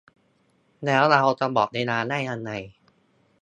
[0.85, 2.51] แล้วเราจะบอกเวลาได้ยังไง